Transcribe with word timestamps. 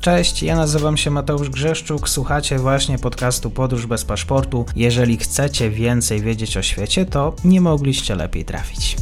Cześć, 0.00 0.42
ja 0.42 0.56
nazywam 0.56 0.96
się 0.96 1.10
Mateusz 1.10 1.50
Grzeszczuk, 1.50 2.08
słuchacie 2.08 2.58
właśnie 2.58 2.98
podcastu 2.98 3.50
Podróż 3.50 3.86
bez 3.86 4.04
paszportu. 4.04 4.66
Jeżeli 4.76 5.16
chcecie 5.16 5.70
więcej 5.70 6.20
wiedzieć 6.20 6.56
o 6.56 6.62
świecie, 6.62 7.06
to 7.06 7.34
nie 7.44 7.60
mogliście 7.60 8.14
lepiej 8.14 8.44
trafić. 8.44 8.96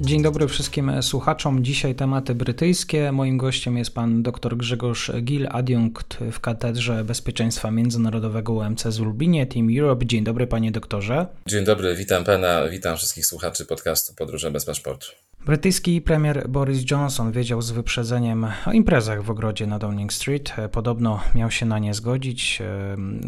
Dzień 0.00 0.22
dobry 0.22 0.48
wszystkim 0.48 1.02
słuchaczom. 1.02 1.64
Dzisiaj 1.64 1.94
tematy 1.94 2.34
brytyjskie. 2.34 3.12
Moim 3.12 3.38
gościem 3.38 3.76
jest 3.76 3.94
pan 3.94 4.22
dr 4.22 4.56
Grzegorz 4.56 5.12
Gil, 5.22 5.48
adiunkt 5.50 6.18
w 6.32 6.40
Katedrze 6.40 7.04
Bezpieczeństwa 7.04 7.70
Międzynarodowego 7.70 8.52
UMC 8.52 8.82
z 8.82 8.98
Lublinie, 8.98 9.46
Team 9.46 9.68
Europe. 9.78 10.06
Dzień 10.06 10.24
dobry 10.24 10.46
panie 10.46 10.72
doktorze. 10.72 11.26
Dzień 11.46 11.64
dobry, 11.64 11.94
witam 11.96 12.24
pana, 12.24 12.68
witam 12.68 12.96
wszystkich 12.96 13.26
słuchaczy 13.26 13.66
podcastu 13.66 14.14
Podróże 14.14 14.50
bez 14.50 14.64
paszportu. 14.64 15.06
Brytyjski 15.46 16.00
premier 16.00 16.48
Boris 16.48 16.90
Johnson 16.90 17.32
wiedział 17.32 17.62
z 17.62 17.70
wyprzedzeniem 17.70 18.46
o 18.66 18.72
imprezach 18.72 19.22
w 19.22 19.30
ogrodzie 19.30 19.66
na 19.66 19.78
Downing 19.78 20.12
Street. 20.12 20.52
Podobno 20.72 21.20
miał 21.34 21.50
się 21.50 21.66
na 21.66 21.78
nie 21.78 21.94
zgodzić. 21.94 22.62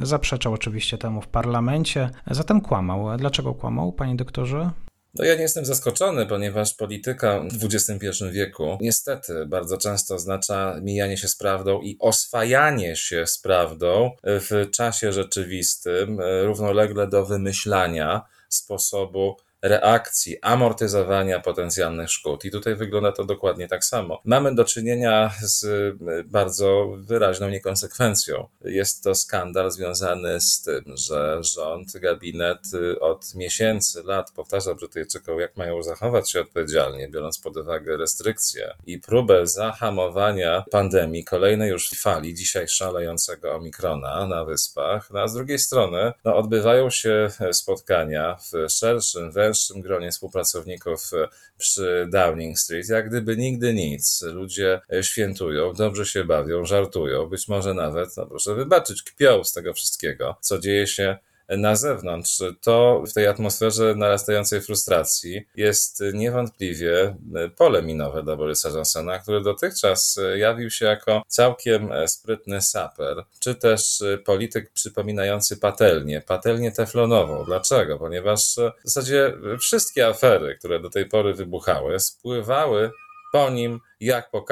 Zaprzeczał 0.03 0.53
oczywiście 0.53 0.99
temu 0.99 1.21
w 1.21 1.29
parlamencie, 1.29 2.11
zatem 2.31 2.61
kłamał. 2.61 3.17
Dlaczego 3.19 3.55
kłamał, 3.55 3.93
panie 3.93 4.17
doktorze? 4.17 4.71
No 5.15 5.25
ja 5.25 5.35
nie 5.35 5.43
jestem 5.43 5.65
zaskoczony, 5.65 6.27
ponieważ 6.27 6.75
polityka 6.75 7.41
w 7.41 7.65
XXI 7.65 8.25
wieku 8.33 8.79
niestety 8.81 9.47
bardzo 9.47 9.79
często 9.79 10.15
oznacza 10.15 10.81
mijanie 10.83 11.17
się 11.17 11.29
z 11.29 11.37
prawdą 11.37 11.81
i 11.81 11.97
oswajanie 12.01 12.97
się 12.97 13.27
z 13.27 13.39
prawdą 13.39 14.11
w 14.25 14.71
czasie 14.71 15.13
rzeczywistym, 15.13 16.19
równolegle 16.45 17.09
do 17.09 17.27
wymyślania 17.27 18.23
sposobu 18.49 19.37
reakcji, 19.69 20.37
amortyzowania 20.43 21.41
potencjalnych 21.41 22.11
szkód. 22.11 22.45
I 22.45 22.51
tutaj 22.51 22.75
wygląda 22.75 23.13
to 23.13 23.25
dokładnie 23.25 23.69
tak 23.69 23.85
samo. 23.85 24.21
Mamy 24.25 24.55
do 24.55 24.65
czynienia 24.65 25.31
z 25.43 25.65
y, 25.65 26.25
bardzo 26.25 26.97
wyraźną 26.97 27.49
niekonsekwencją. 27.49 28.49
Jest 28.65 29.05
to 29.05 29.15
skandal 29.15 29.71
związany 29.71 30.41
z 30.41 30.63
tym, 30.63 30.85
że 30.95 31.39
rząd, 31.43 31.93
gabinet 31.93 32.61
y, 32.75 33.01
od 33.01 33.35
miesięcy, 33.35 34.03
lat 34.03 34.33
powtarza 34.33 34.75
Brytyjczykom, 34.75 35.41
jak 35.41 35.57
mają 35.57 35.83
zachować 35.83 36.31
się 36.31 36.41
odpowiedzialnie, 36.41 37.09
biorąc 37.09 37.39
pod 37.39 37.57
uwagę 37.57 37.97
restrykcje 37.97 38.75
i 38.87 38.99
próbę 38.99 39.47
zahamowania 39.47 40.65
pandemii, 40.71 41.25
kolejnej 41.25 41.71
już 41.71 41.91
fali, 41.91 42.35
dzisiaj 42.35 42.69
szalejącego 42.69 43.55
omikrona 43.55 44.27
na 44.27 44.45
wyspach. 44.45 45.11
No, 45.11 45.21
a 45.21 45.29
z 45.29 45.35
drugiej 45.35 45.59
strony 45.59 46.13
no, 46.25 46.37
odbywają 46.37 46.91
się 46.91 47.29
spotkania 47.53 48.37
w 48.53 48.71
szerszym, 48.71 49.33
węższym 49.33 49.56
węższym 49.57 49.81
gronie 49.81 50.11
współpracowników 50.11 51.01
e, 51.13 51.29
przy 51.59 52.09
Downing 52.13 52.59
Street, 52.59 52.89
jak 52.89 53.09
gdyby 53.09 53.37
nigdy 53.37 53.75
nic. 53.75 54.23
Ludzie 54.23 54.81
e, 54.93 55.03
świętują, 55.03 55.73
dobrze 55.73 56.07
się 56.07 56.25
bawią, 56.25 56.65
żartują, 56.65 57.27
być 57.27 57.49
może 57.49 57.75
nawet, 57.75 58.17
no 58.17 58.27
proszę 58.27 58.55
wybaczyć, 58.55 59.03
kpią 59.03 59.45
z 59.45 59.53
tego 59.53 59.75
wszystkiego, 59.75 60.37
co 60.41 60.59
dzieje 60.59 60.87
się 60.87 61.19
na 61.49 61.77
zewnątrz. 61.77 62.43
To 62.61 63.03
w 63.07 63.13
tej 63.13 63.27
atmosferze 63.27 63.95
narastającej 63.95 64.61
frustracji 64.61 65.47
jest 65.57 66.03
niewątpliwie 66.13 67.17
pole 67.57 67.83
minowe 67.83 68.23
dla 68.23 68.37
Borysa 68.37 68.69
Johnsona, 68.69 69.19
który 69.19 69.41
dotychczas 69.41 70.21
jawił 70.37 70.71
się 70.71 70.87
jako 70.87 71.23
całkiem 71.29 71.91
sprytny 72.07 72.61
saper, 72.61 73.25
czy 73.41 73.55
też 73.55 74.03
polityk 74.25 74.71
przypominający 74.73 75.57
patelnię, 75.57 76.21
patelnię 76.21 76.73
teflonową. 76.73 77.45
Dlaczego? 77.45 77.99
Ponieważ 77.99 78.57
w 78.85 78.89
zasadzie 78.89 79.33
wszystkie 79.61 80.07
afery, 80.07 80.57
które 80.59 80.81
do 80.81 80.91
tej 80.91 81.07
pory 81.07 81.35
wybuchały, 81.35 82.01
spływały 82.01 82.91
po 83.33 83.51
nim 83.51 83.81
jak 84.01 84.31
po. 84.31 84.47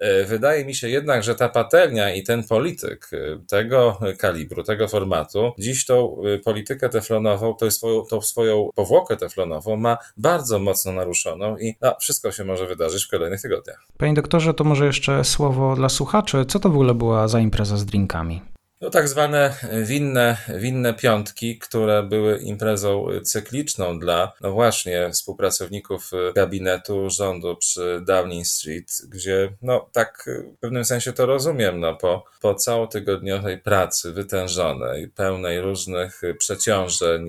E, 0.00 0.24
wydaje 0.24 0.64
mi 0.64 0.74
się 0.74 0.88
jednak, 0.88 1.22
że 1.22 1.34
ta 1.34 1.48
patelnia 1.48 2.14
i 2.14 2.22
ten 2.22 2.44
polityk 2.44 3.10
e, 3.12 3.38
tego 3.48 4.00
kalibru, 4.18 4.62
tego 4.62 4.88
formatu, 4.88 5.52
dziś 5.58 5.84
tą 5.84 6.22
e, 6.22 6.38
politykę 6.38 6.88
teflonową, 6.88 7.54
tą 7.54 7.70
swoją, 7.70 8.02
tą 8.02 8.20
swoją 8.20 8.68
powłokę 8.74 9.16
teflonową 9.16 9.76
ma 9.76 9.98
bardzo 10.16 10.58
mocno 10.58 10.92
naruszoną 10.92 11.58
i 11.58 11.74
no, 11.80 11.96
wszystko 12.00 12.32
się 12.32 12.44
może 12.44 12.66
wydarzyć 12.66 13.04
w 13.04 13.10
kolejnych 13.10 13.42
tygodniach. 13.42 13.86
Panie 13.98 14.14
doktorze, 14.14 14.54
to 14.54 14.64
może 14.64 14.86
jeszcze 14.86 15.24
słowo 15.24 15.76
dla 15.76 15.88
słuchaczy. 15.88 16.44
Co 16.48 16.60
to 16.60 16.68
w 16.68 16.72
ogóle 16.72 16.94
była 16.94 17.28
za 17.28 17.40
impreza 17.40 17.76
z 17.76 17.84
drinkami? 17.84 18.42
No 18.82 18.90
tak 18.90 19.08
zwane 19.08 19.54
winne, 19.84 20.36
winne 20.54 20.94
piątki, 20.94 21.58
które 21.58 22.02
były 22.02 22.38
imprezą 22.38 23.06
cykliczną 23.24 23.98
dla, 23.98 24.32
no 24.40 24.52
właśnie, 24.52 25.10
współpracowników 25.12 26.10
gabinetu 26.34 27.10
rządu 27.10 27.56
przy 27.56 28.02
Downing 28.06 28.46
Street, 28.46 29.02
gdzie, 29.08 29.52
no 29.62 29.88
tak 29.92 30.28
w 30.56 30.60
pewnym 30.60 30.84
sensie 30.84 31.12
to 31.12 31.26
rozumiem, 31.26 31.80
no 31.80 31.94
po, 31.94 32.24
po 32.40 32.54
całotygodniowej 32.54 33.58
pracy 33.58 34.12
wytężonej, 34.12 35.08
pełnej 35.08 35.60
różnych 35.60 36.20
przeciążeń, 36.38 37.28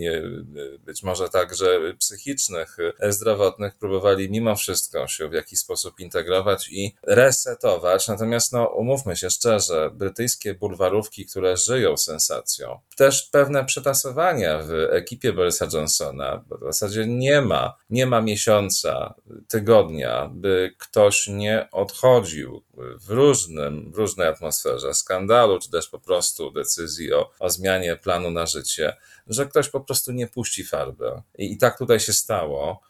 być 0.85 1.03
może 1.03 1.29
także 1.29 1.79
psychicznych, 1.99 2.77
zdrowotnych, 3.09 3.75
próbowali 3.75 4.31
mimo 4.31 4.55
wszystko 4.55 5.07
się 5.07 5.29
w 5.29 5.33
jakiś 5.33 5.59
sposób 5.59 5.99
integrować 5.99 6.69
i 6.69 6.95
resetować. 7.03 8.07
Natomiast, 8.07 8.53
no 8.53 8.67
umówmy 8.67 9.15
się 9.15 9.29
szczerze, 9.29 9.91
brytyjskie 9.93 10.53
bulwarówki, 10.53 11.25
które 11.25 11.42
które 11.43 11.57
żyją 11.57 11.97
sensacją. 11.97 12.79
Też 12.97 13.29
pewne 13.31 13.65
przetasowania 13.65 14.61
w 14.61 14.71
ekipie 14.71 15.33
Borysa 15.33 15.67
Johnsona, 15.73 16.43
bo 16.47 16.57
w 16.57 16.61
zasadzie 16.61 17.05
nie 17.07 17.41
ma, 17.41 17.77
nie 17.89 18.05
ma 18.05 18.21
miesiąca, 18.21 19.13
tygodnia, 19.47 20.29
by 20.33 20.75
ktoś 20.77 21.27
nie 21.27 21.67
odchodził 21.71 22.63
w 22.77 23.09
różnym, 23.09 23.91
w 23.91 23.97
różnej 23.97 24.27
atmosferze 24.27 24.93
skandalu, 24.93 25.59
czy 25.59 25.71
też 25.71 25.87
po 25.87 25.99
prostu 25.99 26.51
decyzji 26.51 27.13
o, 27.13 27.31
o 27.39 27.49
zmianie 27.49 27.95
planu 27.95 28.31
na 28.31 28.45
życie, 28.45 28.97
że 29.27 29.45
ktoś 29.45 29.69
po 29.69 29.81
prostu 29.81 30.11
nie 30.11 30.27
puści 30.27 30.63
farby. 30.63 31.11
I, 31.37 31.51
i 31.53 31.57
tak 31.57 31.77
tutaj 31.77 31.99
się 31.99 32.13
stało. 32.13 32.81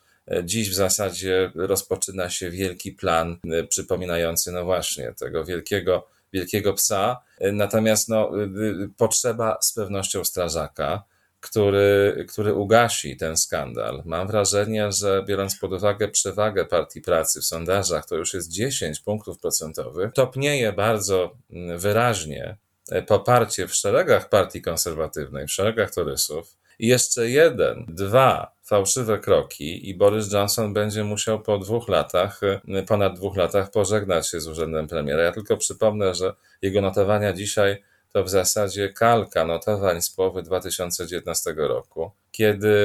Dziś 0.43 0.69
w 0.69 0.73
zasadzie 0.73 1.51
rozpoczyna 1.55 2.29
się 2.29 2.51
wielki 2.51 2.91
plan 2.91 3.37
przypominający, 3.69 4.51
no 4.51 4.65
właśnie, 4.65 5.13
tego 5.13 5.45
wielkiego 5.45 6.07
wielkiego 6.33 6.73
psa. 6.73 7.21
Natomiast 7.41 8.09
no, 8.09 8.31
y, 8.41 8.43
y, 8.83 8.89
potrzeba 8.97 9.57
z 9.61 9.73
pewnością 9.73 10.23
strażaka, 10.23 11.03
który, 11.39 12.25
który 12.29 12.53
ugasi 12.53 13.17
ten 13.17 13.37
skandal. 13.37 14.01
Mam 14.05 14.27
wrażenie, 14.27 14.91
że 14.91 15.23
biorąc 15.27 15.55
pod 15.55 15.73
uwagę 15.73 16.07
przewagę 16.07 16.65
partii 16.65 17.01
pracy 17.01 17.41
w 17.41 17.45
sondażach, 17.45 18.05
to 18.05 18.15
już 18.15 18.33
jest 18.33 18.51
10 18.51 18.99
punktów 18.99 19.39
procentowych, 19.39 20.13
topnieje 20.13 20.73
bardzo 20.73 21.35
mm, 21.51 21.79
wyraźnie 21.79 22.57
e, 22.91 23.01
poparcie 23.01 23.67
w 23.67 23.75
szeregach 23.75 24.29
partii 24.29 24.61
konserwatywnej, 24.61 25.47
w 25.47 25.51
szeregach 25.51 25.93
torysów. 25.93 26.57
I 26.79 26.87
jeszcze 26.87 27.29
jeden, 27.29 27.85
dwa 27.87 28.52
fałszywe 28.63 29.19
kroki 29.19 29.89
i 29.89 29.95
Boris 29.95 30.31
Johnson 30.31 30.73
będzie 30.73 31.03
musiał 31.03 31.41
po 31.41 31.57
dwóch 31.57 31.89
latach, 31.89 32.41
y, 32.43 32.83
ponad 32.87 33.15
dwóch 33.15 33.37
latach 33.37 33.71
pożegnać 33.71 34.29
się 34.29 34.39
z 34.39 34.47
urzędem 34.47 34.87
premiera. 34.87 35.23
Ja 35.23 35.31
tylko 35.31 35.57
przypomnę, 35.57 36.15
że 36.15 36.33
jego 36.61 36.81
notowania 36.81 37.33
dzisiaj 37.33 37.83
to 38.13 38.23
w 38.23 38.29
zasadzie 38.29 38.89
kalka 38.89 39.45
notowań 39.45 40.01
z 40.01 40.09
połowy 40.09 40.43
2019 40.43 41.53
roku, 41.57 42.11
kiedy 42.31 42.75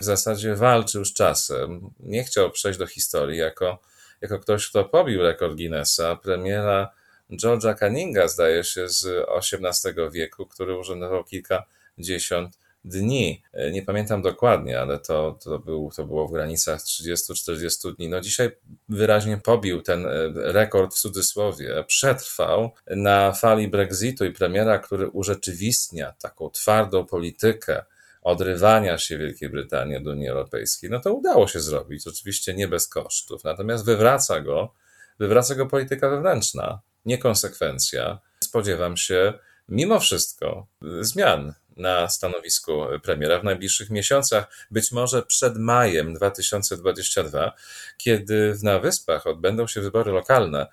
w 0.00 0.04
zasadzie 0.04 0.54
walczył 0.54 1.04
z 1.04 1.14
czasem. 1.14 1.90
Nie 2.00 2.24
chciał 2.24 2.50
przejść 2.50 2.78
do 2.78 2.86
historii 2.86 3.38
jako, 3.38 3.78
jako 4.20 4.38
ktoś, 4.38 4.68
kto 4.68 4.84
pobił 4.84 5.22
rekord 5.22 5.54
Guinnessa, 5.54 6.16
premiera 6.16 6.90
George'a 7.30 7.74
Canninga, 7.74 8.28
zdaje 8.28 8.64
się, 8.64 8.88
z 8.88 9.06
XVIII 9.28 10.10
wieku, 10.12 10.46
który 10.46 10.78
urzędował 10.78 11.24
kilkadziesiąt 11.24 12.57
dni. 12.84 13.42
E, 13.52 13.70
nie 13.70 13.82
pamiętam 13.82 14.22
dokładnie, 14.22 14.80
ale 14.80 14.98
to, 14.98 15.38
to, 15.44 15.58
był, 15.58 15.90
to 15.96 16.04
było 16.04 16.28
w 16.28 16.32
granicach 16.32 16.80
30-40 16.80 17.96
dni. 17.96 18.08
No 18.08 18.20
dzisiaj 18.20 18.50
wyraźnie 18.88 19.36
pobił 19.36 19.82
ten 19.82 20.06
e, 20.06 20.10
rekord 20.34 20.94
w 20.94 20.98
cudzysłowie. 20.98 21.84
Przetrwał 21.86 22.70
na 22.86 23.32
fali 23.32 23.68
Brexitu 23.68 24.24
i 24.24 24.32
premiera, 24.32 24.78
który 24.78 25.08
urzeczywistnia 25.08 26.14
taką 26.22 26.50
twardą 26.50 27.06
politykę 27.06 27.84
odrywania 28.22 28.98
się 28.98 29.18
Wielkiej 29.18 29.48
Brytanii 29.48 29.96
od 29.96 30.06
Unii 30.06 30.28
Europejskiej, 30.28 30.90
no 30.90 31.00
to 31.00 31.14
udało 31.14 31.48
się 31.48 31.60
zrobić, 31.60 32.06
oczywiście 32.06 32.54
nie 32.54 32.68
bez 32.68 32.88
kosztów. 32.88 33.44
Natomiast 33.44 33.84
wywraca 33.84 34.40
go, 34.40 34.74
wywraca 35.18 35.54
go 35.54 35.66
polityka 35.66 36.10
wewnętrzna, 36.10 36.80
niekonsekwencja. 37.04 38.18
Spodziewam 38.44 38.96
się 38.96 39.34
mimo 39.68 40.00
wszystko 40.00 40.66
zmian 41.00 41.54
na 41.78 42.08
stanowisku 42.08 42.72
premiera 43.02 43.40
w 43.40 43.44
najbliższych 43.44 43.90
miesiącach, 43.90 44.50
być 44.70 44.92
może 44.92 45.22
przed 45.22 45.58
majem 45.58 46.14
2022, 46.14 47.52
kiedy 47.96 48.58
na 48.62 48.78
Wyspach 48.78 49.26
odbędą 49.26 49.66
się 49.66 49.80
wybory 49.80 50.12
lokalne 50.12 50.66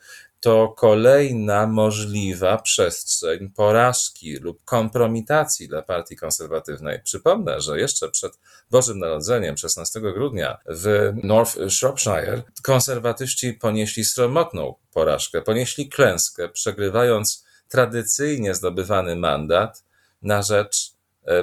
to 0.46 0.74
kolejna 0.78 1.68
możliwa 1.68 2.58
przestrzeń 2.58 3.50
porażki 3.50 4.36
lub 4.38 4.64
kompromitacji 4.66 5.68
dla 5.68 5.82
partii 5.82 6.16
konserwatywnej. 6.16 7.00
Przypomnę, 7.04 7.62
że 7.62 7.80
jeszcze 7.80 8.10
przed 8.10 8.40
Bożym 8.72 9.00
Narodzeniem, 9.00 9.58
16 9.58 10.02
grudnia 10.02 10.58
w 10.66 11.14
North 11.24 11.58
Shropshire, 11.70 12.44
konserwatyści 12.62 13.54
ponieśli 13.54 14.06
sromotną 14.06 14.76
porażkę, 14.94 15.42
ponieśli 15.42 15.90
klęskę, 15.90 16.50
przegrywając 16.50 17.46
tradycyjnie 17.68 18.56
zdobywany 18.56 19.16
mandat 19.16 19.84
na 20.22 20.42
rzecz 20.42 20.95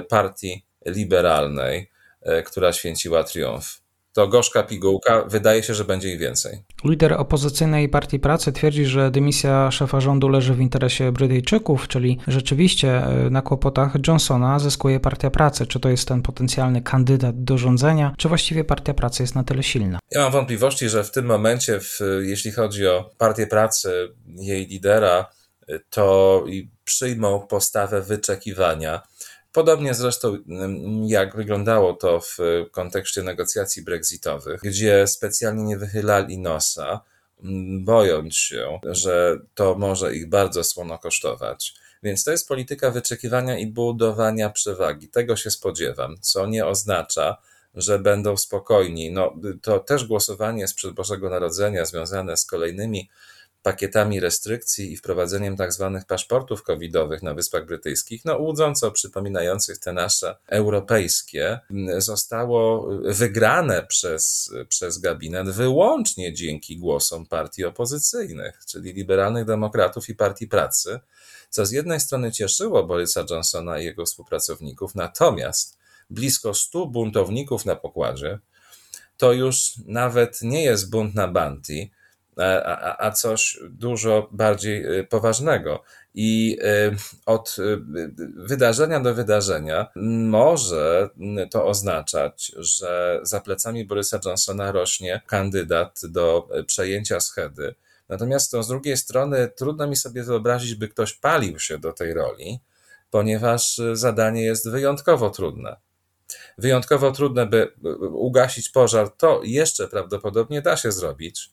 partii 0.09 0.65
liberalnej, 0.85 1.91
e, 2.21 2.43
która 2.43 2.73
święciła 2.73 3.23
triumf 3.23 3.83
to 4.13 4.27
gorzka 4.27 4.63
pigułka, 4.63 5.23
wydaje 5.27 5.63
się, 5.63 5.73
że 5.73 5.85
będzie 5.85 6.09
ich 6.09 6.19
więcej. 6.19 6.63
Lider 6.83 7.13
opozycyjnej 7.13 7.89
Partii 7.89 8.19
Pracy 8.19 8.51
twierdzi, 8.51 8.85
że 8.85 9.11
dymisja 9.11 9.71
szefa 9.71 9.99
rządu 9.99 10.29
leży 10.29 10.53
w 10.53 10.59
interesie 10.59 11.11
Brytyjczyków, 11.11 11.87
czyli 11.87 12.19
rzeczywiście 12.27 13.05
e, 13.05 13.29
na 13.29 13.41
kłopotach 13.41 13.93
Johnsona 14.07 14.59
zyskuje 14.59 14.99
Partia 14.99 15.29
Pracy. 15.29 15.67
Czy 15.67 15.79
to 15.79 15.89
jest 15.89 16.07
ten 16.07 16.21
potencjalny 16.21 16.81
kandydat 16.81 17.43
do 17.43 17.57
rządzenia, 17.57 18.15
czy 18.17 18.27
właściwie 18.27 18.63
Partia 18.63 18.93
Pracy 18.93 19.23
jest 19.23 19.35
na 19.35 19.43
tyle 19.43 19.63
silna? 19.63 19.99
Ja 20.11 20.21
mam 20.21 20.31
wątpliwości, 20.31 20.89
że 20.89 21.03
w 21.03 21.11
tym 21.11 21.25
momencie, 21.25 21.79
w, 21.79 21.99
jeśli 22.21 22.51
chodzi 22.51 22.87
o 22.87 23.09
Partię 23.17 23.47
Pracy, 23.47 24.13
jej 24.27 24.67
lidera, 24.67 25.25
to 25.89 26.45
przyjmą 26.83 27.47
postawę 27.47 28.01
wyczekiwania 28.01 29.01
Podobnie 29.53 29.93
zresztą 29.93 30.37
mm, 30.49 31.05
jak 31.05 31.35
wyglądało 31.35 31.93
to 31.93 32.19
w 32.19 32.37
kontekście 32.71 33.23
negocjacji 33.23 33.83
brexitowych, 33.83 34.61
gdzie 34.61 35.07
specjalnie 35.07 35.63
nie 35.63 35.77
wychylali 35.77 36.37
nosa, 36.37 37.01
mm, 37.43 37.85
bojąc 37.85 38.35
się, 38.35 38.79
że 38.83 39.39
to 39.55 39.75
może 39.75 40.15
ich 40.15 40.29
bardzo 40.29 40.63
słono 40.63 40.97
kosztować. 40.97 41.73
Więc 42.03 42.23
to 42.23 42.31
jest 42.31 42.47
polityka 42.47 42.91
wyczekiwania 42.91 43.57
i 43.57 43.67
budowania 43.67 44.49
przewagi. 44.49 45.09
Tego 45.09 45.35
się 45.35 45.51
spodziewam, 45.51 46.15
co 46.21 46.45
nie 46.45 46.65
oznacza, 46.65 47.37
że 47.75 47.99
będą 47.99 48.37
spokojni. 48.37 49.11
No, 49.11 49.35
to 49.61 49.79
też 49.79 50.05
głosowanie 50.05 50.67
sprzed 50.67 50.91
Bożego 50.91 51.29
Narodzenia 51.29 51.85
związane 51.85 52.37
z 52.37 52.45
kolejnymi 52.45 53.09
pakietami 53.63 54.19
restrykcji 54.19 54.91
i 54.91 54.97
wprowadzeniem 54.97 55.57
tak 55.57 55.73
zwanych 55.73 56.05
paszportów 56.05 56.63
covidowych 56.63 57.23
na 57.23 57.33
Wyspach 57.33 57.65
Brytyjskich, 57.65 58.25
no 58.25 58.37
łudząco 58.37 58.91
przypominających 58.91 59.77
te 59.77 59.93
nasze 59.93 60.35
europejskie, 60.47 61.59
zostało 61.97 62.89
wygrane 63.03 63.85
przez, 63.85 64.53
przez 64.69 64.97
gabinet 64.97 65.49
wyłącznie 65.49 66.33
dzięki 66.33 66.77
głosom 66.77 67.25
partii 67.25 67.65
opozycyjnych, 67.65 68.59
czyli 68.65 68.93
liberalnych 68.93 69.45
demokratów 69.45 70.09
i 70.09 70.15
partii 70.15 70.47
pracy, 70.47 70.99
co 71.49 71.65
z 71.65 71.71
jednej 71.71 71.99
strony 71.99 72.31
cieszyło 72.31 72.83
Borysa 72.83 73.25
Johnsona 73.29 73.79
i 73.79 73.85
jego 73.85 74.05
współpracowników, 74.05 74.95
natomiast 74.95 75.77
blisko 76.09 76.53
stu 76.53 76.87
buntowników 76.87 77.65
na 77.65 77.75
pokładzie, 77.75 78.39
to 79.17 79.33
już 79.33 79.71
nawet 79.85 80.41
nie 80.41 80.63
jest 80.63 80.89
bunt 80.89 81.15
na 81.15 81.27
Banti, 81.27 81.91
a, 82.37 83.05
a 83.05 83.11
coś 83.11 83.59
dużo 83.69 84.29
bardziej 84.31 84.99
y, 84.99 85.03
poważnego. 85.03 85.83
I 86.13 86.59
y, 86.61 86.95
od 87.25 87.55
y, 87.59 87.77
wydarzenia 88.35 88.99
do 88.99 89.13
wydarzenia 89.13 89.87
może 90.25 91.09
to 91.51 91.67
oznaczać, 91.67 92.51
że 92.55 93.19
za 93.23 93.41
plecami 93.41 93.85
Borysa 93.85 94.19
Johnsona 94.25 94.71
rośnie 94.71 95.21
kandydat 95.27 96.01
do 96.03 96.49
przejęcia 96.67 97.19
schedy. 97.19 97.75
Natomiast 98.09 98.51
to 98.51 98.63
z 98.63 98.67
drugiej 98.67 98.97
strony 98.97 99.49
trudno 99.55 99.87
mi 99.87 99.95
sobie 99.95 100.23
wyobrazić, 100.23 100.75
by 100.75 100.87
ktoś 100.87 101.13
palił 101.13 101.59
się 101.59 101.77
do 101.77 101.93
tej 101.93 102.13
roli, 102.13 102.59
ponieważ 103.09 103.81
zadanie 103.93 104.43
jest 104.43 104.69
wyjątkowo 104.69 105.29
trudne. 105.29 105.75
Wyjątkowo 106.57 107.11
trudne, 107.11 107.45
by 107.45 107.73
ugasić 108.11 108.69
pożar, 108.69 109.09
to 109.09 109.41
jeszcze 109.43 109.87
prawdopodobnie 109.87 110.61
da 110.61 110.77
się 110.77 110.91
zrobić 110.91 111.52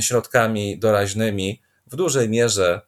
środkami 0.00 0.78
doraźnymi, 0.78 1.62
w 1.86 1.96
dużej 1.96 2.28
mierze 2.28 2.80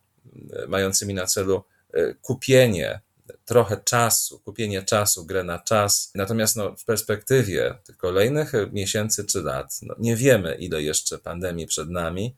e, 0.53 0.67
mającymi 0.67 1.15
na 1.15 1.27
celu 1.27 1.65
e, 1.93 2.15
kupienie 2.15 3.01
trochę 3.45 3.77
czasu, 3.77 4.39
kupienie 4.39 4.83
czasu, 4.83 5.27
grę 5.27 5.45
na 5.45 5.59
czas. 5.59 6.13
Natomiast 6.15 6.57
no, 6.57 6.77
w 6.77 6.85
perspektywie 6.85 7.79
kolejnych 7.97 8.53
miesięcy 8.73 9.25
czy 9.25 9.43
lat, 9.43 9.79
no, 9.83 9.95
nie 9.99 10.17
wiemy, 10.17 10.55
ile 10.55 10.83
jeszcze 10.83 11.19
pandemii 11.19 11.67
przed 11.67 11.91
nami, 11.91 12.35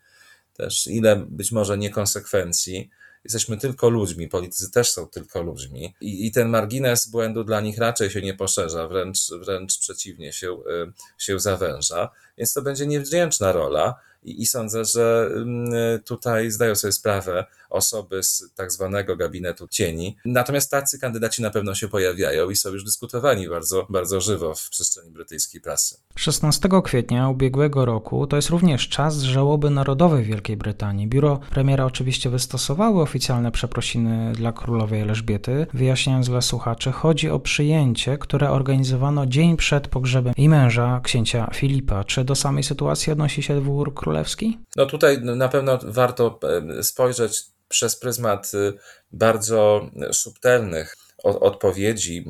też 0.56 0.86
ile 0.86 1.16
być 1.16 1.52
może 1.52 1.78
niekonsekwencji. 1.78 2.90
Jesteśmy 3.24 3.56
tylko 3.56 3.88
ludźmi, 3.88 4.28
politycy 4.28 4.70
też 4.70 4.90
są 4.90 5.08
tylko 5.08 5.42
ludźmi 5.42 5.94
i, 6.00 6.26
i 6.26 6.32
ten 6.32 6.48
margines 6.48 7.06
błędu 7.06 7.44
dla 7.44 7.60
nich 7.60 7.78
raczej 7.78 8.10
się 8.10 8.22
nie 8.22 8.34
poszerza, 8.34 8.88
wręcz, 8.88 9.18
wręcz 9.30 9.78
przeciwnie 9.78 10.32
się, 10.32 10.52
e, 10.52 10.92
się 11.18 11.40
zawęża. 11.40 12.10
Więc 12.38 12.52
to 12.52 12.62
będzie 12.62 12.86
niewdzięczna 12.86 13.52
rola 13.52 14.00
i, 14.22 14.42
i 14.42 14.46
sądzę, 14.46 14.84
że 14.84 15.30
mm, 15.34 16.02
tutaj 16.04 16.50
zdają 16.50 16.74
sobie 16.74 16.92
sprawę 16.92 17.44
osoby 17.70 18.22
z 18.22 18.44
tak 18.54 18.72
zwanego 18.72 19.16
gabinetu 19.16 19.68
cieni. 19.68 20.16
Natomiast 20.24 20.70
tacy 20.70 20.98
kandydaci 20.98 21.42
na 21.42 21.50
pewno 21.50 21.74
się 21.74 21.88
pojawiają 21.88 22.50
i 22.50 22.56
są 22.56 22.70
już 22.70 22.84
dyskutowani 22.84 23.48
bardzo, 23.48 23.86
bardzo 23.90 24.20
żywo 24.20 24.54
w 24.54 24.70
przestrzeni 24.70 25.10
brytyjskiej 25.10 25.60
prasy. 25.60 25.96
16 26.16 26.68
kwietnia 26.84 27.28
ubiegłego 27.28 27.84
roku 27.84 28.26
to 28.26 28.36
jest 28.36 28.48
również 28.48 28.88
czas 28.88 29.18
żałoby 29.18 29.70
narodowej 29.70 30.24
Wielkiej 30.24 30.56
Brytanii. 30.56 31.06
Biuro 31.06 31.40
premiera 31.50 31.84
oczywiście 31.84 32.30
wystosowało 32.30 33.02
oficjalne 33.02 33.52
przeprosiny 33.52 34.32
dla 34.32 34.52
królowej 34.52 35.00
Elżbiety, 35.00 35.66
wyjaśniając 35.74 36.28
dla 36.28 36.40
słuchaczy, 36.40 36.92
chodzi 36.92 37.30
o 37.30 37.40
przyjęcie, 37.40 38.18
które 38.18 38.50
organizowano 38.50 39.26
dzień 39.26 39.56
przed 39.56 39.88
pogrzebem 39.88 40.34
i 40.36 40.48
męża 40.48 41.00
księcia 41.04 41.50
Filipa. 41.54 42.04
Czy 42.04 42.24
do 42.24 42.34
samej 42.34 42.62
sytuacji 42.62 43.12
odnosi 43.12 43.42
się 43.42 43.60
dwór 43.60 43.94
królewski? 44.10 44.58
No 44.76 44.86
tutaj 44.86 45.20
na 45.22 45.48
pewno 45.48 45.78
warto 45.82 46.38
e, 46.78 46.82
spojrzeć 46.82 47.42
przez 47.68 47.96
pryzmat 47.96 48.54
y, 48.54 48.72
bardzo 49.12 49.90
subtelnych 50.12 50.96
odpowiedzi, 51.24 52.24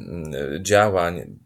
działań, 0.61 1.39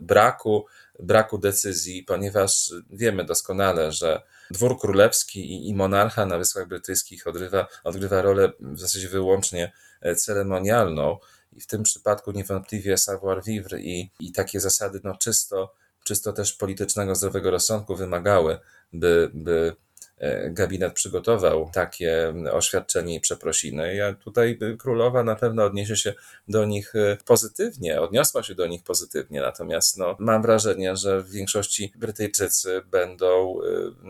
braku, 0.00 0.66
braku 0.98 1.38
decyzji, 1.38 2.02
ponieważ 2.02 2.72
wiemy 2.90 3.24
doskonale, 3.24 3.92
że 3.92 4.22
dwór 4.50 4.80
królewski 4.80 5.68
i 5.68 5.74
monarcha 5.74 6.26
na 6.26 6.38
Wyspach 6.38 6.68
Brytyjskich 6.68 7.26
odgrywa, 7.26 7.66
odgrywa 7.84 8.22
rolę 8.22 8.52
w 8.60 8.80
zasadzie 8.80 9.08
wyłącznie 9.08 9.72
e, 10.00 10.14
ceremonialną 10.14 11.18
i 11.52 11.60
w 11.60 11.66
tym 11.66 11.82
przypadku 11.82 12.32
niewątpliwie 12.32 12.98
savoir 12.98 13.42
vivre 13.44 13.80
i, 13.80 14.10
i 14.20 14.32
takie 14.32 14.60
zasady 14.60 15.00
no, 15.04 15.16
czysto, 15.16 15.74
czysto 16.04 16.32
też 16.32 16.52
politycznego 16.52 17.14
zdrowego 17.14 17.50
rozsądku 17.50 17.96
wymagały, 17.96 18.58
by, 18.92 19.30
by 19.34 19.76
E, 20.20 20.50
gabinet 20.50 20.92
przygotował 20.92 21.70
takie 21.74 22.34
oświadczenie 22.52 23.14
i 23.14 23.20
przeprosiny. 23.20 23.94
Ja 23.94 24.14
tutaj 24.14 24.58
królowa 24.78 25.24
na 25.24 25.36
pewno 25.36 25.64
odniesie 25.64 25.96
się 25.96 26.14
do 26.48 26.64
nich 26.64 26.94
e, 26.94 27.16
pozytywnie, 27.24 28.00
odniosła 28.00 28.42
się 28.42 28.54
do 28.54 28.66
nich 28.66 28.82
pozytywnie, 28.82 29.40
natomiast 29.40 29.98
no, 29.98 30.16
mam 30.18 30.42
wrażenie, 30.42 30.96
że 30.96 31.22
w 31.22 31.30
większości 31.30 31.92
Brytyjczycy 31.96 32.82
będą 32.90 33.58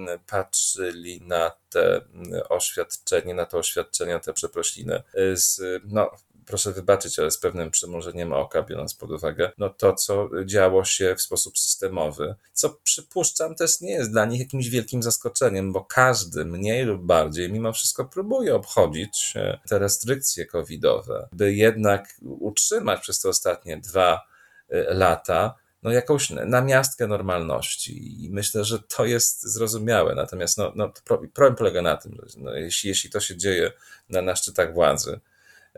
e, 0.08 0.18
patrzyli 0.26 1.22
na 1.22 1.52
te 1.70 2.00
oświadczenie, 2.48 3.34
na 3.34 3.46
to 3.46 3.58
oświadczenie, 3.58 4.20
te 4.20 4.32
przeprosiny 4.32 5.02
z 5.34 5.60
no, 5.84 6.10
proszę 6.50 6.72
wybaczyć, 6.72 7.18
ale 7.18 7.30
z 7.30 7.38
pewnym 7.38 7.70
przymrużeniem 7.70 8.32
oka, 8.32 8.62
biorąc 8.62 8.94
pod 8.94 9.10
uwagę 9.10 9.52
no 9.58 9.70
to, 9.70 9.94
co 9.94 10.28
działo 10.44 10.84
się 10.84 11.14
w 11.14 11.22
sposób 11.22 11.58
systemowy, 11.58 12.34
co 12.52 12.70
przypuszczam 12.82 13.54
też 13.54 13.80
nie 13.80 13.92
jest 13.92 14.10
dla 14.10 14.24
nich 14.24 14.40
jakimś 14.40 14.68
wielkim 14.68 15.02
zaskoczeniem, 15.02 15.72
bo 15.72 15.84
każdy 15.84 16.44
mniej 16.44 16.84
lub 16.84 17.02
bardziej 17.02 17.52
mimo 17.52 17.72
wszystko 17.72 18.04
próbuje 18.04 18.54
obchodzić 18.54 19.32
e, 19.36 19.58
te 19.68 19.78
restrykcje 19.78 20.46
covidowe, 20.46 21.28
by 21.32 21.54
jednak 21.54 22.14
utrzymać 22.22 23.00
przez 23.00 23.20
te 23.20 23.28
ostatnie 23.28 23.76
dwa 23.76 24.20
e, 24.68 24.94
lata 24.94 25.54
no 25.82 25.90
jakąś 25.90 26.30
namiastkę 26.30 27.06
normalności 27.06 28.24
i 28.24 28.30
myślę, 28.30 28.64
że 28.64 28.78
to 28.78 29.04
jest 29.04 29.42
zrozumiałe. 29.42 30.14
Natomiast 30.14 30.58
no, 30.58 30.72
no, 30.76 30.92
problem 31.34 31.56
polega 31.56 31.82
na 31.82 31.96
tym, 31.96 32.18
że 32.22 32.40
no, 32.40 32.54
jeśli, 32.54 32.88
jeśli 32.88 33.10
to 33.10 33.20
się 33.20 33.36
dzieje 33.36 33.72
na, 34.08 34.22
na 34.22 34.36
szczytach 34.36 34.74
władzy, 34.74 35.20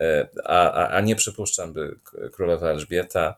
E, 0.00 0.28
a, 0.44 0.88
a 0.88 1.00
nie 1.00 1.16
przypuszczam, 1.16 1.72
by 1.72 1.99
królowa 2.32 2.70
Elżbieta, 2.70 3.37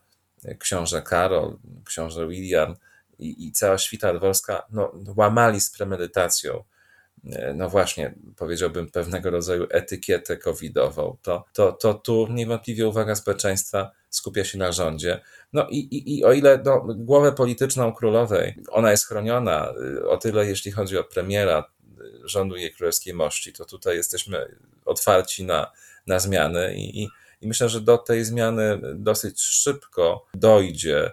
książę 0.59 1.03
Karol, 1.03 1.57
książę 1.85 2.29
William 2.29 2.77
i, 3.19 3.47
i 3.47 3.53
cała 3.53 3.79
świta 3.79 4.15
dworska 4.15 4.67
no, 4.71 4.93
łamali 5.17 5.61
z 5.61 5.71
premedytacją 5.71 6.65
e, 7.33 7.55
no 7.55 7.69
właśnie, 7.69 8.15
powiedziałbym, 8.37 8.91
pewnego 8.91 9.31
rodzaju 9.31 9.67
etykietę 9.71 10.37
covidową, 10.37 11.17
to, 11.23 11.45
to, 11.53 11.73
to 11.73 11.95
tu 11.95 12.27
niewątpliwie 12.31 12.89
uwaga 12.89 13.15
społeczeństwa 13.15 13.91
skupia 14.11 14.45
się 14.45 14.59
na 14.59 14.73
rządzie. 14.73 15.21
No 15.53 15.67
i, 15.71 15.79
i, 15.79 16.19
i 16.19 16.25
o 16.25 16.33
ile 16.33 16.63
no, 16.65 16.87
głowę 16.97 17.33
polityczną 17.33 17.93
królowej, 17.93 18.55
ona 18.69 18.91
jest 18.91 19.07
chroniona 19.07 19.73
o 20.09 20.17
tyle, 20.17 20.47
jeśli 20.47 20.73
chodzi 20.73 20.99
o 20.99 21.05
premiera, 21.05 21.65
rządu 22.25 22.57
jej 22.57 22.73
królewskiej 22.73 23.15
mości, 23.15 23.53
to 23.53 23.65
tutaj 23.65 23.97
jesteśmy 23.97 24.57
otwarci 24.85 25.45
na, 25.45 25.73
na 26.07 26.19
zmiany 26.19 26.75
i, 26.75 27.03
i, 27.03 27.09
i 27.41 27.49
myślę, 27.49 27.69
że 27.69 27.81
do 27.81 27.99
tej 27.99 28.25
zmiany 28.25 28.81
dosyć 28.95 29.43
szybko 29.43 30.27
dojdzie. 30.35 31.11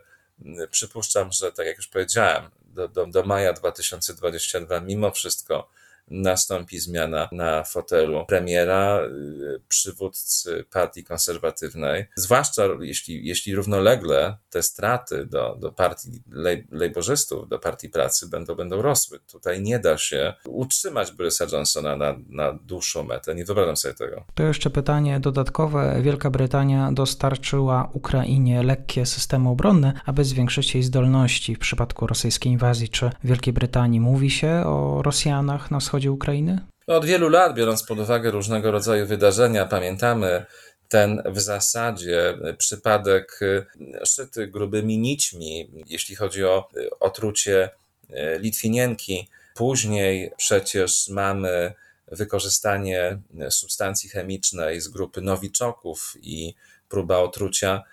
Przypuszczam, 0.72 1.32
że 1.32 1.52
tak 1.52 1.66
jak 1.68 1.78
już 1.78 1.88
powiedziałem, 1.88 2.44
do, 2.62 2.88
do, 2.88 3.06
do 3.06 3.24
maja 3.24 3.54
2022 3.54 4.80
mimo 4.80 5.12
wszystko 5.12 5.70
nastąpi 6.12 6.80
zmiana 6.80 7.30
na 7.32 7.64
fotelu 7.64 8.26
premiera, 8.26 9.00
y, 9.02 9.62
przywódcy 9.68 10.66
partii 10.72 11.04
konserwatywnej. 11.04 12.06
Zwłaszcza 12.16 12.64
jeśli, 12.80 13.28
jeśli 13.28 13.56
równolegle 13.56 14.38
te 14.50 14.64
straty 14.64 15.26
do, 15.26 15.58
do 15.60 15.72
partii 15.72 16.24
lejborzystów, 16.72 17.50
do 17.50 17.60
partii 17.60 17.90
pracy 17.90 18.30
będą, 18.30 18.56
będą 18.56 18.82
rosły. 18.82 19.20
Tutaj 19.20 19.62
nie 19.62 19.80
da 19.80 19.98
się 19.98 20.34
utrzymać 20.46 21.12
Borysa 21.12 21.46
Johnsona 21.52 21.98
na, 21.98 22.16
na 22.30 22.54
dłuższą 22.54 23.04
metę. 23.04 23.36
Nie 23.36 23.46
wyobrażam 23.46 23.78
sobie 23.78 23.94
tego. 23.94 24.24
To 24.36 24.44
jeszcze 24.44 24.70
pytanie 24.70 25.20
dodatkowe. 25.20 26.02
Wielka 26.02 26.30
Brytania 26.30 26.92
dostarczyła 26.92 27.90
Ukrainie 27.94 28.64
lekkie 28.64 29.06
systemy 29.06 29.50
obronne, 29.50 29.94
aby 30.06 30.26
zwiększyć 30.26 30.74
jej 30.74 30.84
zdolności 30.84 31.56
w 31.56 31.60
przypadku 31.60 32.08
rosyjskiej 32.08 32.52
inwazji. 32.52 32.90
Czy 32.90 33.10
w 33.24 33.28
Wielkiej 33.28 33.54
Brytanii 33.54 34.00
mówi 34.00 34.30
się 34.30 34.64
o 34.66 35.02
Rosjanach 35.02 35.72
na 35.72 35.80
wschodzie 35.80 36.01
wschodzie 36.02 36.12
Ukrainy? 36.12 36.60
Od 36.88 37.06
wielu 37.06 37.30
lat, 37.30 37.54
biorąc 37.54 37.84
pod 37.84 38.00
uwagę 38.00 38.32
różnego 38.32 38.72
rodzaju 38.72 39.08
wydarzenia, 39.08 39.66
pamiętamy 39.66 40.46
ten 40.90 41.24
w 41.26 41.40
zasadzie 41.40 42.38
przypadek 42.58 43.40
y, 43.42 43.66
szyty 44.06 44.48
grubymi 44.48 44.98
nićmi, 44.98 45.72
jeśli 45.88 46.16
chodzi 46.16 46.46
o 46.46 46.70
y, 46.78 46.90
otrucie 47.00 47.70
y, 48.10 48.40
Litwinienki. 48.40 49.30
Później 49.56 50.32
przecież 50.38 51.10
mamy 51.10 51.74
wykorzystanie 52.08 53.20
substancji 53.50 54.10
chemicznej 54.10 54.82
z 54.82 54.88
grupy 54.88 55.22
nowiczoków 55.22 56.18
i 56.22 56.54
próba 56.90 57.18
otrucia 57.18 57.84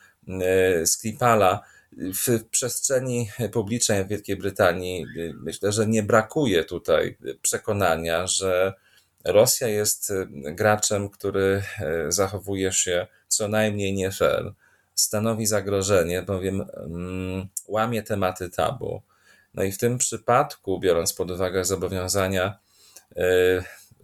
Skripala 0.85 1.63
w 1.93 2.45
przestrzeni 2.51 3.31
publicznej 3.53 4.05
w 4.05 4.09
Wielkiej 4.09 4.37
Brytanii 4.37 5.07
myślę, 5.35 5.73
że 5.73 5.87
nie 5.87 6.03
brakuje 6.03 6.65
tutaj 6.65 7.17
przekonania, 7.43 8.27
że 8.27 8.75
Rosja 9.25 9.69
jest 9.69 10.13
graczem, 10.31 11.11
który 11.11 11.63
zachowuje 12.09 12.73
się 12.73 13.07
co 13.29 13.49
najmniej 13.49 13.95
nie 13.95 14.11
fair, 14.11 14.53
stanowi 14.95 15.47
zagrożenie, 15.47 16.23
bowiem 16.23 16.67
mm, 16.77 17.49
łamie 17.69 18.03
tematy 18.03 18.51
tabu. 18.51 19.03
No 19.55 19.63
i 19.63 19.73
w 19.73 19.79
tym 19.79 19.99
przypadku, 19.99 20.81
biorąc 20.81 21.13
pod 21.13 21.31
uwagę 21.31 21.65
zobowiązania 21.65 22.59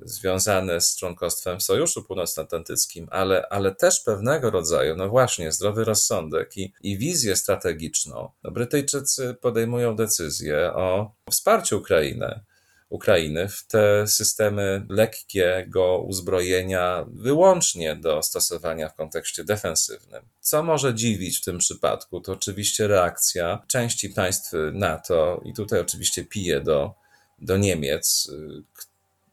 związane 0.02 0.80
z 0.80 0.96
członkostwem 0.96 1.60
w 1.60 1.62
Sojuszu 1.62 2.04
Północnoatlantyckim, 2.04 3.08
ale, 3.10 3.48
ale 3.50 3.74
też 3.74 4.00
pewnego 4.00 4.50
rodzaju, 4.50 4.96
no 4.96 5.08
właśnie, 5.08 5.52
zdrowy 5.52 5.84
rozsądek 5.84 6.56
i, 6.56 6.72
i 6.82 6.98
wizję 6.98 7.36
strategiczną. 7.36 8.30
No 8.44 8.50
Brytyjczycy 8.50 9.36
podejmują 9.40 9.96
decyzję 9.96 10.72
o 10.72 11.12
wsparciu 11.30 11.78
Ukrainy. 11.78 12.40
Ukrainy 12.88 13.48
w 13.48 13.66
te 13.66 14.06
systemy 14.06 14.86
lekkiego 14.88 15.98
uzbrojenia 15.98 17.04
wyłącznie 17.08 17.96
do 17.96 18.22
stosowania 18.22 18.88
w 18.88 18.94
kontekście 18.94 19.44
defensywnym. 19.44 20.22
Co 20.40 20.62
może 20.62 20.94
dziwić 20.94 21.38
w 21.38 21.44
tym 21.44 21.58
przypadku, 21.58 22.20
to 22.20 22.32
oczywiście 22.32 22.88
reakcja 22.88 23.62
części 23.68 24.08
państw 24.08 24.52
NATO, 24.72 25.40
i 25.44 25.54
tutaj 25.54 25.80
oczywiście 25.80 26.24
pije 26.24 26.60
do, 26.60 26.94
do 27.38 27.56
Niemiec, 27.56 28.30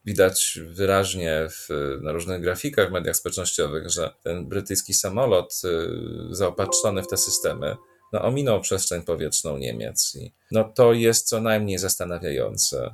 widać 0.05 0.59
wyraźnie 0.67 1.47
w, 1.49 1.69
na 2.01 2.11
różnych 2.11 2.41
grafikach 2.41 2.89
w 2.89 2.91
mediach 2.91 3.15
społecznościowych, 3.15 3.89
że 3.89 4.13
ten 4.23 4.47
brytyjski 4.47 4.93
samolot 4.93 5.61
y, 5.65 6.35
zaopatrzony 6.35 7.03
w 7.03 7.07
te 7.07 7.17
systemy 7.17 7.75
no, 8.11 8.21
ominął 8.21 8.61
przestrzeń 8.61 9.01
powietrzną 9.01 9.57
Niemiec. 9.57 10.15
I, 10.15 10.33
no, 10.51 10.63
to 10.63 10.93
jest 10.93 11.27
co 11.27 11.41
najmniej 11.41 11.77
zastanawiające. 11.77 12.93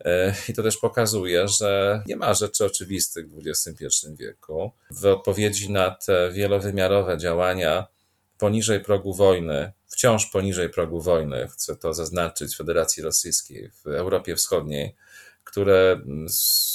Y, 0.00 0.06
I 0.48 0.54
to 0.54 0.62
też 0.62 0.76
pokazuje, 0.76 1.48
że 1.48 2.02
nie 2.06 2.16
ma 2.16 2.34
rzeczy 2.34 2.64
oczywistych 2.64 3.30
w 3.30 3.38
XXI 3.46 3.86
wieku. 4.18 4.72
W 4.90 5.06
odpowiedzi 5.06 5.72
na 5.72 5.90
te 5.90 6.32
wielowymiarowe 6.32 7.18
działania 7.18 7.86
poniżej 8.38 8.80
progu 8.80 9.14
wojny, 9.14 9.72
wciąż 9.86 10.26
poniżej 10.26 10.70
progu 10.70 11.00
wojny, 11.00 11.48
chcę 11.52 11.76
to 11.76 11.94
zaznaczyć, 11.94 12.56
Federacji 12.56 13.02
Rosyjskiej, 13.02 13.70
w 13.84 13.86
Europie 13.86 14.36
Wschodniej, 14.36 14.94
które 15.48 16.00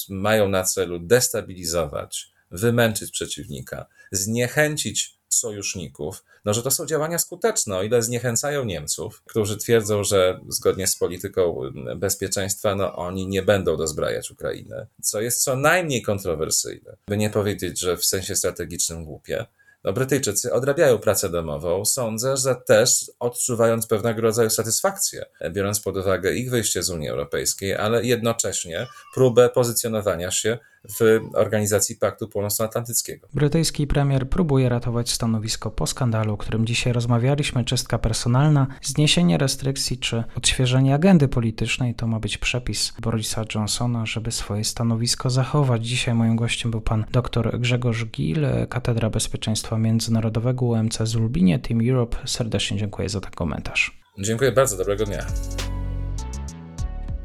mają 0.10 0.50
na 0.50 0.64
celu 0.64 1.00
destabilizować, 1.00 2.34
wymęczyć 2.52 3.12
przeciwnika, 3.12 3.86
zniechęcić 4.12 5.20
sojuszników, 5.30 6.24
no 6.46 6.54
że 6.54 6.64
to 6.64 6.72
są 6.72 6.86
działania 6.86 7.20
skuteczne, 7.20 7.78
o 7.78 7.84
ile 7.84 8.04
zniechęcają 8.04 8.66
Niemców, 8.66 9.22
którzy 9.26 9.58
twierdzą, 9.58 10.04
że 10.04 10.40
zgodnie 10.48 10.88
z 10.88 10.96
polityką 10.96 11.62
bezpieczeństwa, 11.96 12.76
no 12.76 12.96
oni 12.96 13.28
nie 13.28 13.42
będą 13.42 13.78
dozbrajać 13.78 14.32
Ukrainy, 14.32 14.88
co 15.02 15.22
jest 15.22 15.44
co 15.44 15.56
najmniej 15.56 16.02
kontrowersyjne, 16.02 16.98
by 17.08 17.18
nie 17.18 17.30
powiedzieć, 17.30 17.80
że 17.80 17.98
w 17.98 18.06
sensie 18.06 18.36
strategicznym 18.36 19.06
głupie 19.06 19.46
no, 19.84 19.94
Brytyjczycy 19.94 20.54
odrabiają 20.54 20.98
pracę 21.00 21.30
domową, 21.30 21.86
sądzę, 21.86 22.38
że 22.38 22.56
też 22.56 23.12
odczuwając 23.20 23.88
pewnego 23.88 24.22
rodzaju 24.22 24.50
satysfakcję, 24.50 25.26
biorąc 25.52 25.80
pod 25.80 25.98
uwagę 25.98 26.34
ich 26.34 26.50
wyjście 26.50 26.84
z 26.84 26.90
Unii 26.90 27.10
Europejskiej, 27.10 27.76
ale 27.76 28.04
jednocześnie 28.04 28.88
próbę 29.14 29.50
pozycjonowania 29.50 30.32
się 30.32 30.58
w 31.00 31.20
organizacji 31.34 31.96
Paktu 31.96 32.28
Północnoatlantyckiego. 32.28 33.28
Brytyjski 33.34 33.88
premier 33.88 34.30
próbuje 34.30 34.70
ratować 34.70 35.12
stanowisko 35.12 35.72
po 35.72 35.88
skandalu, 35.88 36.34
o 36.34 36.38
którym 36.38 36.66
dzisiaj 36.66 36.94
rozmawialiśmy, 36.94 37.64
czystka 37.64 38.00
personalna, 38.00 38.68
zniesienie 38.82 39.38
restrykcji 39.38 39.98
czy 39.98 40.24
odświeżenie 40.38 40.96
agendy 40.96 41.28
politycznej 41.28 41.96
to 41.96 42.08
ma 42.08 42.20
być 42.20 42.38
przepis 42.38 42.94
Borisa 43.02 43.44
Johnsona, 43.56 44.06
żeby 44.06 44.32
swoje 44.32 44.64
stanowisko 44.64 45.30
zachować. 45.30 45.88
Dzisiaj 45.88 46.14
moim 46.14 46.36
gościem 46.36 46.72
był 46.72 46.82
pan 46.82 47.06
dr 47.12 47.60
Grzegorz 47.60 48.06
Gil, 48.06 48.46
Katedra 48.70 49.10
Bezpieczeństwa 49.10 49.78
Międzynarodowego 49.78 50.66
UMC 50.66 50.98
z 51.04 51.16
Lublinie, 51.16 51.60
Team 51.60 51.90
Europe. 51.90 52.18
Serdecznie 52.26 52.78
dziękuję 52.78 53.10
za 53.10 53.22
ten 53.22 53.32
komentarz. 53.32 54.04
Dziękuję 54.20 54.52
bardzo, 54.52 54.78
dobrego 54.78 55.06
dnia. 55.06 55.26